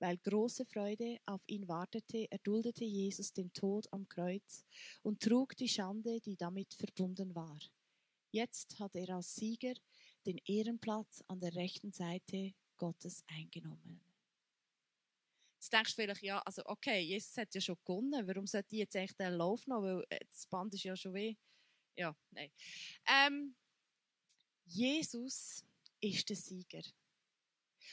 [0.00, 4.64] Weil große Freude auf ihn wartete, erduldete Jesus den Tod am Kreuz
[5.02, 7.58] und trug die Schande, die damit verbunden war.
[8.32, 9.74] Jetzt hat er als Sieger
[10.26, 14.00] den Ehrenplatz an der rechten Seite Gottes eingenommen.
[15.56, 18.78] Jetzt denkst du vielleicht, ja, also okay, Jesus hat ja schon gewonnen, warum sollte ich
[18.78, 21.36] jetzt eigentlich den Lauf noch, weil äh, das Band ist ja schon weh.
[21.94, 22.50] Ja, nein.
[23.06, 23.54] Ähm,
[24.64, 25.62] Jesus
[26.00, 26.82] ist der Sieger.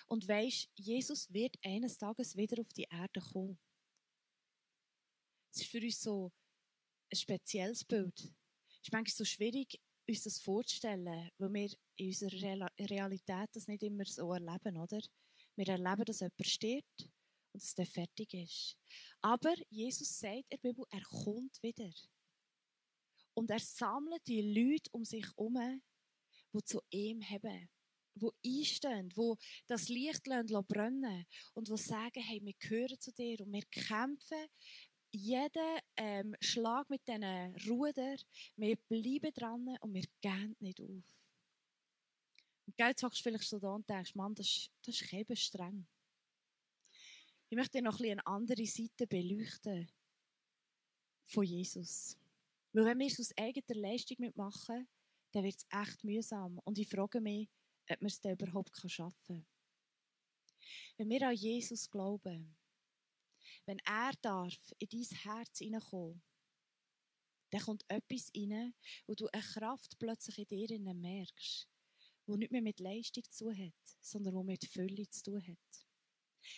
[0.06, 3.60] Und weisst, Jesus wird eines Tages wieder auf die Erde kommen.
[5.52, 6.32] Es ist für uns so
[7.12, 8.20] ein spezielles Bild.
[8.20, 13.84] Es ist manchmal so schwierig, uns das vorzustellen, weil wir in unserer Realität das nicht
[13.84, 15.02] immer so erleben, oder?
[15.56, 17.10] Wir erleben, dass jemand stirbt
[17.54, 18.78] und dass der fertig ist.
[19.22, 21.92] Aber Jesus sagt in der Bibel, er kommt wieder.
[23.34, 25.82] Und er sammelt die Leute um sich herum,
[26.54, 27.70] die zu ihm haben
[28.21, 33.51] wo einstehen, wo das Licht brennen und wo sagen, hey, wir gehören zu dir und
[33.51, 34.47] wir kämpfen
[35.12, 38.15] jeden ähm, Schlag mit diesen Ruder,
[38.56, 41.17] wir bleiben dran und wir gehen nicht auf.
[42.65, 45.88] Und jetzt hockst du vielleicht so da und denkst, Mann, das das ist eben streng.
[47.49, 49.89] Ich möchte dir noch ein eine andere Seite beleuchten
[51.27, 52.17] von Jesus.
[52.73, 54.88] Weil wenn wir es aus eigener Leistung mitmachen,
[55.32, 56.60] dann wird es echt mühsam.
[56.65, 57.47] Und ich frage mich,
[57.89, 59.45] ob man es dann überhaupt schaffen kann.
[60.97, 62.56] Wenn wir an Jesus glauben,
[63.65, 66.21] wenn er darf in dein Herz hineinkommen,
[67.52, 68.73] dann kommt etwas rein,
[69.06, 71.67] wo du eine Kraft plötzlich in dir merkst,
[72.26, 75.88] wo nicht mehr mit Leistung zu tun hat, sondern wo mit Fülle zu tun hat.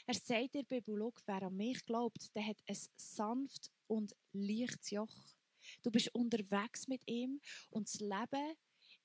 [0.05, 5.35] Er sagt der Bibelog, wer an mich glaubt, der hat ein sanft und leichtes Joch.
[5.83, 8.55] Du bist unterwegs mit ihm und das Leben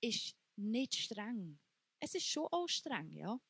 [0.01, 1.59] ist nicht streng.
[2.05, 2.69] Es ist schon auch
[3.13, 3.41] ja.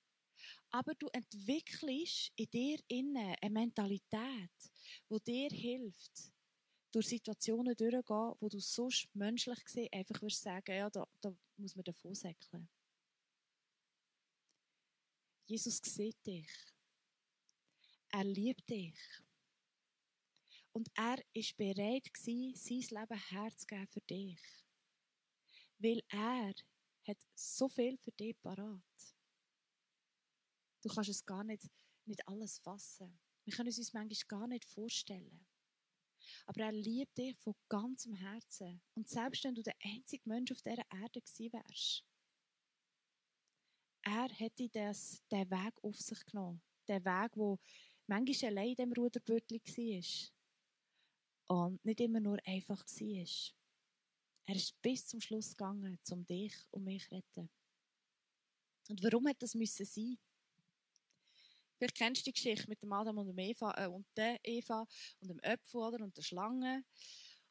[0.71, 4.53] Aber du entwickelst in dir innen eine Mentalität,
[5.11, 6.33] die dir hilft,
[6.93, 11.75] durch Situationen durchzugehen, wo du sonst menschlich gesehen einfach würdest sagen, ja, da, da muss
[11.75, 12.69] man davon säckeln.
[15.47, 16.51] Jesus sieht dich.
[18.13, 18.99] Er liebt dich.
[20.73, 22.55] Und er ist bereit sein
[23.01, 24.41] Leben herzugeben für dich.
[25.79, 26.55] Weil er
[27.07, 28.83] hat so viel für dich parat.
[30.83, 31.69] Du kannst es gar nicht,
[32.05, 33.19] nicht alles fassen.
[33.45, 35.47] Wir können es uns manchmal gar nicht vorstellen.
[36.47, 38.83] Aber er liebt dich von ganzem Herzen.
[38.95, 42.05] Und selbst wenn du der einzige Mensch auf dieser Erde gewesen wärst,
[44.03, 46.63] er hätte das, den Weg auf sich genommen.
[46.89, 47.59] Den Weg, wo
[48.07, 49.61] manchmal allein in dem Ruderbötchen
[51.49, 51.67] war.
[51.67, 53.55] Und nicht immer nur einfach war.
[54.47, 57.51] Er ist bis zum Schluss gegangen, um dich und mich zu retten.
[58.89, 60.19] Und warum hat das müssen sein?
[61.77, 64.87] Vielleicht kennst du die Geschichte mit dem Adam und, dem Eva, äh, und der Eva
[65.21, 66.85] und dem Öpfel oder, und der Schlange.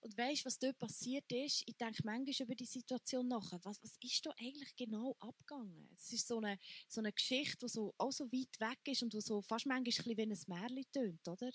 [0.03, 1.63] Und weißt, was dort passiert ist?
[1.65, 3.53] Ich denke manchmal über die Situation nach.
[3.63, 5.89] Was, was ist da eigentlich genau abgegangen?
[5.93, 9.13] Es ist so eine, so eine Geschichte, die so, auch so weit weg ist und
[9.13, 11.49] wo so fast manchmal ein wie ein Märchen tönt, oder?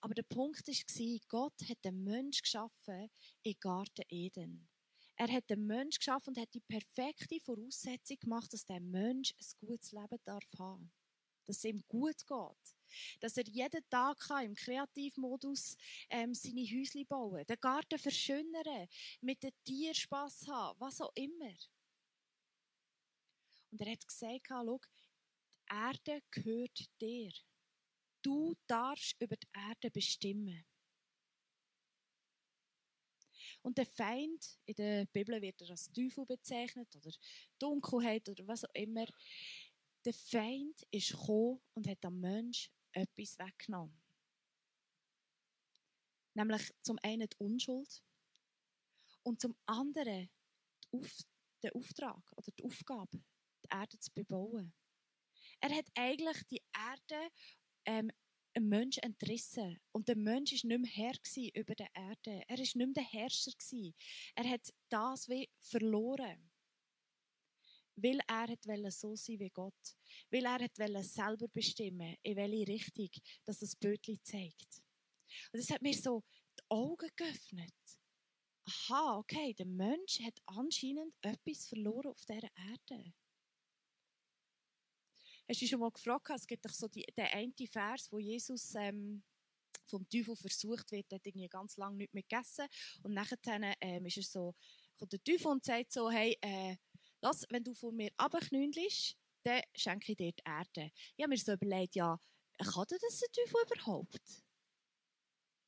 [0.00, 3.10] Aber der Punkt war, Gott hat den Mensch geschaffen
[3.42, 4.66] im Garten Eden.
[5.16, 9.66] Er hat den Mensch geschaffen und hat die perfekte Voraussetzung gemacht, dass der Mensch ein
[9.68, 10.90] gutes Leben darf haben.
[11.44, 12.73] Dass es ihm gut geht
[13.20, 15.76] dass er jeden Tag kann, im Kreativmodus
[16.10, 18.88] ähm, seine Häuschen bauen den Garten verschönern,
[19.20, 21.54] mit den Tieren Spass haben, was auch immer.
[23.70, 27.32] Und er hat gesagt, schau, die Erde gehört dir.
[28.22, 30.64] Du darfst über die Erde bestimmen.
[33.62, 37.10] Und der Feind, in der Bibel wird er als Teufel bezeichnet oder
[37.58, 39.06] Dunkelheit oder was auch immer.
[40.04, 44.00] Der Feind ist gekommen und hat am Mensch etwas weggenommen.
[46.34, 48.02] Nämlich zum einen die Unschuld
[49.22, 50.30] und zum anderen
[51.62, 53.22] den Auftrag oder die Aufgabe,
[53.64, 54.74] die Erde zu bebauen.
[55.60, 57.30] Er hat eigentlich die Erde
[57.86, 58.10] ähm,
[58.54, 59.78] einem Mensch entrissen.
[59.92, 62.42] Und der Mensch war nicht mehr Herr über die Erde.
[62.46, 63.52] Er war nicht mehr der Herrscher.
[64.34, 66.50] Er hat das wie verloren.
[67.96, 69.96] Weil er wollte so sein wie Gott.
[70.30, 73.10] Weil er wollte selber bestimmen, in welche Richtung
[73.44, 74.82] dass das Bötli zeigt.
[75.52, 76.22] Und das hat mir so
[76.58, 77.74] die Augen geöffnet.
[78.66, 83.12] Aha, okay, der Mensch hat anscheinend etwas verloren auf dieser Erde.
[85.46, 88.18] Hast du dich schon mal gefragt, es gibt doch so die, den einen Vers, wo
[88.18, 89.22] Jesus ähm,
[89.86, 92.66] vom Teufel versucht wird, der hat irgendwie ganz lange nicht mehr gegessen
[93.02, 93.36] und nachher
[93.80, 94.54] ähm, ist er so,
[94.96, 96.76] kommt der Teufel und sagt so, hey, äh,
[97.24, 100.92] lass, wenn du von mir abknündelst, dann schenke ich dir die Erde.
[101.16, 102.18] Ich habe mir so überlegt, ja,
[102.58, 104.44] kann das der überhaupt?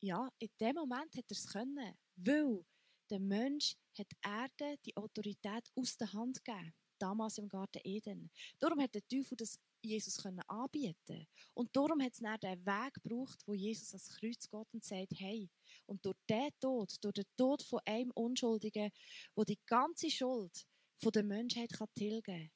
[0.03, 2.65] Ja, in dem Moment hat er es können, weil
[3.11, 8.31] der Mensch hat Erde die Autorität aus der Hand gegeben, damals im Garten Eden.
[8.59, 12.95] Darum hat der Teufel das Jesus können anbieten Und darum hat es dann den Weg
[12.95, 15.49] gebraucht, wo Jesus ans Kreuz geht und sagt, hey,
[15.87, 18.91] und durch den Tod, durch den Tod von einem Unschuldigen,
[19.37, 20.67] wo die ganze Schuld
[20.99, 22.51] von der Menschheit kann tilgen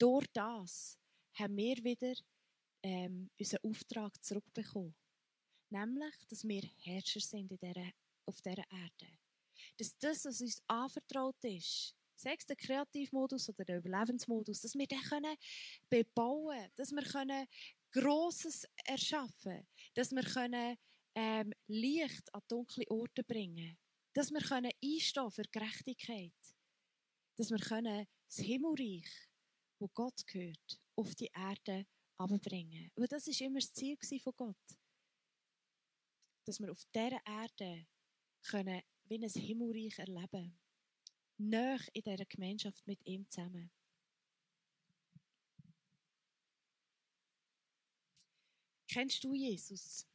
[0.00, 0.98] durch das
[1.34, 2.14] haben wir wieder
[2.82, 4.94] ähm, unseren Auftrag zurückbekommen.
[5.68, 7.92] Nämlich, dass wir Herrscher sind in dieser,
[8.26, 9.18] auf dieser Erde.
[9.76, 14.86] Dass das, was uns anvertraut ist, sei es der Kreativmodus oder der Überlebensmodus, dass wir
[14.86, 15.36] den können
[15.88, 17.46] bebauen können, dass wir können
[17.92, 20.76] Grosses erschaffen dass wir können
[21.14, 23.76] ähm, Licht an dunkle Orte bringen
[24.12, 26.32] dass wir können einstehen für Gerechtigkeit
[27.40, 29.08] dass wir können das Himmelreich
[29.78, 31.86] wo Gott gehört, auf die Erde
[32.18, 32.92] abzubringen.
[32.94, 34.78] Weil das ist immer das Ziel von Gott.
[36.44, 37.86] Dass wir auf dieser Erde
[38.42, 40.58] können, wie ein Himmelreich erleben.
[41.38, 43.70] Näher in dieser Gemeinschaft mit ihm zusammen.
[48.86, 50.06] Kennst du Jesus?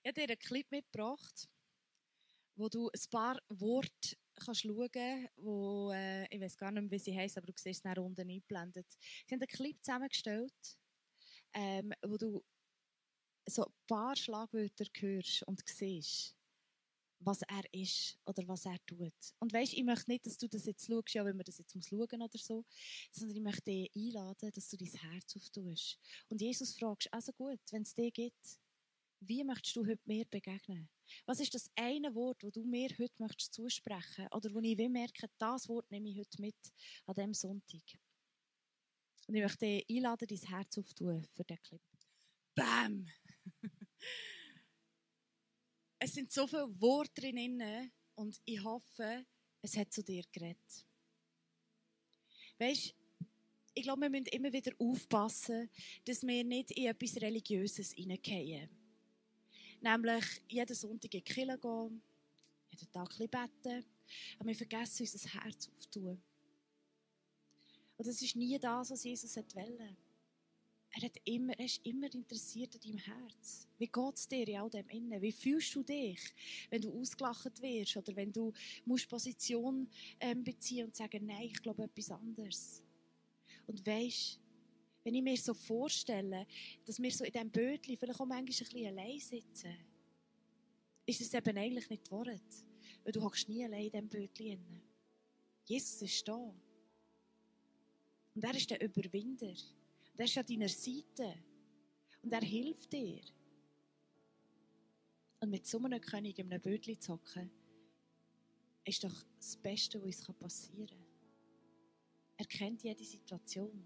[0.00, 1.48] Ich habe dir einen Clip mitgebracht,
[2.56, 6.98] wo du ein paar Worte kannst schauen wo, äh, ich weiß gar nicht mehr, wie
[6.98, 8.86] sie heißt, aber du siehst es nach unten eingeblendet.
[9.26, 10.78] Sie haben einen Clip zusammengestellt,
[11.54, 12.42] ähm, wo du
[13.46, 16.36] so ein paar Schlagwörter hörst und siehst,
[17.24, 19.12] was er ist oder was er tut.
[19.38, 21.74] Und weißt, ich möchte nicht, dass du das jetzt schaust, ja, wenn man das jetzt
[21.74, 22.64] muss schauen oder so,
[23.12, 25.98] sondern ich möchte dich einladen, dass du dein Herz auftust.
[26.28, 28.58] Und Jesus fragst, also gut, wenn es dir gibt,
[29.28, 30.88] wie möchtest du heute mir begegnen?
[31.26, 34.88] Was ist das eine Wort, das du mir heute möchtest zusprechen oder wo ich will
[34.88, 36.56] merke, das Wort nehme ich heute mit
[37.06, 37.82] an diesem Sonntag?
[39.26, 41.82] Und ich möchte dich einladen, dein Herz aufzutun für diesen Clip.
[42.54, 43.06] Bam!
[45.98, 49.24] es sind so viele Worte drin und ich hoffe,
[49.62, 50.86] es hat zu dir geredet.
[52.58, 52.94] Weißt
[53.74, 55.70] ich glaube, wir müssen immer wieder aufpassen,
[56.04, 58.68] dass wir nicht in etwas Religiöses hineingehen.
[59.82, 62.02] Nämlich jeden Sonntag in die Kirche gehen,
[62.70, 63.84] jeden Tag ein beten,
[64.38, 66.22] aber wir vergessen unser Herz aufzutun.
[67.96, 69.96] Und das ist nie das, was Jesus wollte.
[70.94, 73.66] Er, hat immer, er ist immer interessiert an deinem Herz.
[73.78, 75.20] Wie geht es dir in all dem Innen?
[75.20, 76.20] Wie fühlst du dich,
[76.70, 78.52] wenn du ausgelacht wirst oder wenn du
[78.84, 79.88] musst Position
[80.20, 82.82] ähm, beziehen und sagen, nein, ich glaube etwas anderes.
[83.66, 84.38] Und weisst,
[85.04, 86.46] wenn ich mir so vorstelle,
[86.84, 89.76] dass wir so in diesem Bötchen vielleicht auch manchmal ein bisschen allein sitzen,
[91.06, 92.40] ist es eben eigentlich nicht Wahrheit.
[93.02, 94.82] Weil du hockst nie allein in diesem Bötchen.
[95.64, 96.54] Jesus ist da.
[98.34, 99.48] Und er ist der Überwinder.
[99.48, 101.34] Und er ist an deiner Seite.
[102.22, 103.20] Und er hilft dir.
[105.40, 107.50] Und mit so einem König in einem Bötchen zu hocken,
[108.84, 111.06] ist doch das Beste, was uns passieren kann.
[112.36, 113.84] Er kennt jede Situation.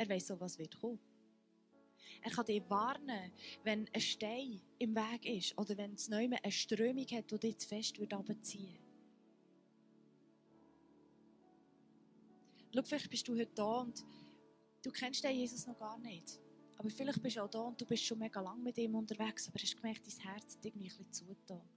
[0.00, 0.98] Er weiß auch, was wird kommen.
[2.22, 3.32] Er kann dich warnen,
[3.64, 7.58] wenn ein Stein im Weg ist oder wenn es neu eine Strömung hat, die dich
[7.58, 8.78] zu fest runterziehen
[12.74, 14.02] Schau, vielleicht bist du heute da und
[14.82, 16.40] du kennst den Jesus noch gar nicht.
[16.78, 19.48] Aber vielleicht bist du auch da und du bist schon mega lang mit ihm unterwegs,
[19.48, 21.68] aber hast gemerkt, dein Herz hat irgendwie ein bisschen zugetan.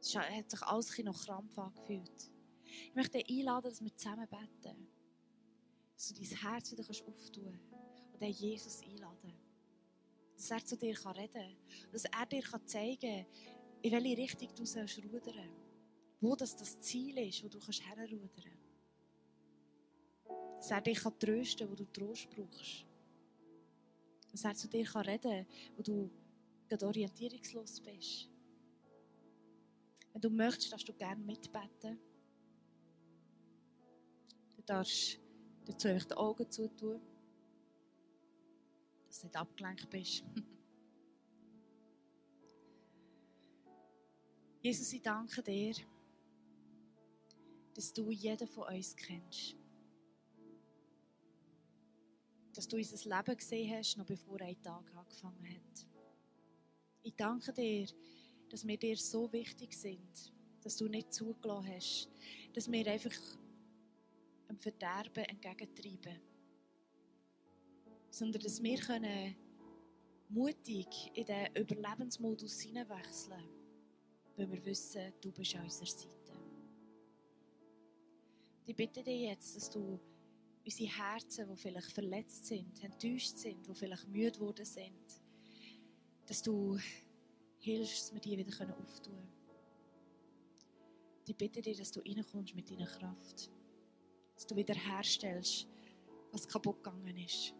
[0.00, 2.30] Es hat sich alles noch Krampf angefühlt.
[2.64, 4.88] Ich möchte dich einladen, dass wir zusammen beten
[6.02, 7.38] dass du dein Herz wieder auftun kannst
[8.12, 9.34] und den Jesus einladen
[10.34, 11.92] Dass er zu dir reden kann.
[11.92, 13.26] Dass er dir zeigen kann,
[13.82, 15.48] in welche Richtung du sollst rudern
[16.20, 18.58] Wo das, das Ziel ist, wo du kannst herrudern
[20.56, 22.84] Dass er dich trösten kann, wo du Trost brauchst.
[24.32, 26.10] Dass er zu dir reden kann, wo du
[26.68, 28.28] gerade orientierungslos bist.
[30.12, 32.00] Wenn du möchtest, darfst du gerne mitbeten.
[34.56, 35.21] Du darfst
[35.64, 37.00] Dazu einfach die Augen zutun,
[39.06, 40.24] dass du nicht abgelenkt bist.
[44.62, 45.74] Jesus, ich danke dir,
[47.74, 49.56] dass du jeden von uns kennst.
[52.54, 55.86] Dass du unser Leben gesehen hast, noch bevor ein Tag angefangen hat.
[57.02, 57.86] Ich danke dir,
[58.50, 62.08] dass wir dir so wichtig sind, dass du nicht zugelassen hast,
[62.52, 63.12] dass wir einfach
[64.52, 66.20] dem Verderben entgegentreiben.
[68.10, 69.34] Sondern dass wir können
[70.28, 76.08] mutig in den Überlebensmodus hineinwechseln können, weil wir wissen, du bist an unserer Seite.
[78.66, 79.98] Ich bitte dich jetzt, dass du
[80.64, 85.20] unsere Herzen, die vielleicht verletzt sind, enttäuscht sind, die vielleicht müde geworden sind,
[86.26, 86.78] dass du
[87.58, 89.32] hilfst, dass wir die wieder auftun können.
[91.26, 93.50] Ich bitte dich, dass du reinkommst mit deiner Kraft
[94.42, 95.68] dass du wiederherstellst,
[96.32, 97.54] was kaputt gegangen ist.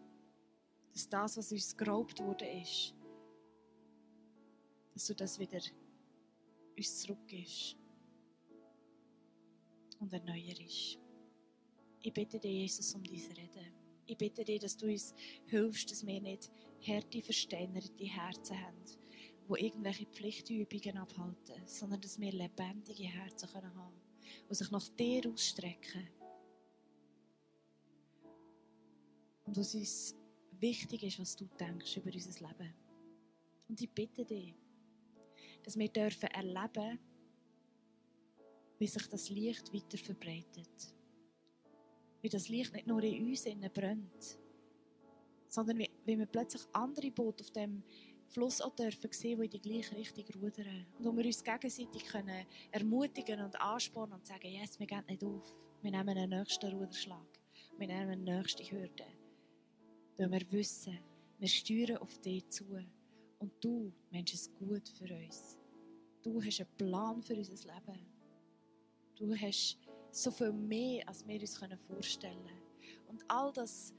[0.91, 2.93] Dass das, was uns geraubt wurde, ist,
[4.93, 5.61] dass du das wieder
[6.77, 7.77] uns zurückgibst
[10.01, 10.99] und erneuerst.
[12.01, 13.71] Ich bitte dich, Jesus, um diese Reden.
[14.05, 15.13] Ich bitte dich, dass du uns
[15.45, 16.51] hilfst, dass wir nicht
[16.85, 18.83] harte, versteinerte Herzen haben,
[19.47, 24.01] die irgendwelche Pflichtübungen abhalten, sondern dass wir lebendige Herzen haben können
[24.49, 26.09] die sich nach dir ausstrecken
[29.45, 30.15] und was uns
[30.59, 32.73] wichtig ist, was du denkst über unser Leben.
[33.67, 34.53] Und ich bitte dich,
[35.63, 36.99] dass wir dürfen erleben,
[38.79, 40.93] wie sich das Licht weiter verbreitet.
[42.23, 44.39] wie das Licht nicht nur in uns innen brennt,
[45.49, 47.83] sondern wie, wie wir plötzlich andere Boote auf dem
[48.29, 50.85] Fluss auch dürfen sehen, die in die gleiche Richtung rudern.
[50.97, 55.23] Und wo wir uns gegenseitig können ermutigen und anspornen und sagen, yes, wir gehen nicht
[55.23, 55.43] auf.
[55.81, 57.27] Wir nehmen einen nächsten Ruderschlag.
[57.77, 59.05] Wir nehmen eine nächste Hürde.
[60.17, 60.99] Weil wir wissen,
[61.39, 62.65] wir steuern auf dich zu.
[63.39, 65.57] Und du meinst es gut für uns.
[66.21, 67.99] Du hast einen Plan für unser Leben.
[69.15, 69.77] Du hast
[70.11, 71.57] so viel mehr, als wir uns
[71.87, 72.61] vorstellen können.
[73.07, 73.93] Und all das,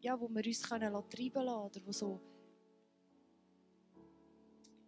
[0.00, 2.20] ja, wo wir uns können treiben lassen oder wo so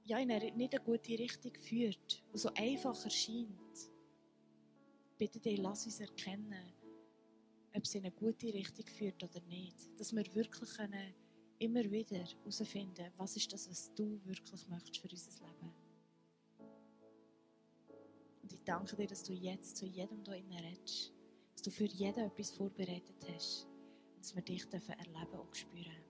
[0.05, 3.91] ja, in eine nicht eine gute Richtung führt, wo so einfach erscheint.
[5.19, 6.73] Bitte dich, lass uns erkennen,
[7.75, 9.77] ob es in eine gute Richtung führt oder nicht.
[9.99, 11.15] Dass wir wirklich können
[11.59, 15.73] immer wieder herausfinden, was ist das, was du wirklich möchtest für unser Leben.
[18.43, 21.13] Und ich danke dir, dass du jetzt zu jedem hier innen redest,
[21.53, 23.69] dass du für jeden etwas vorbereitet hast
[24.15, 26.02] und dass wir dich erleben und spüren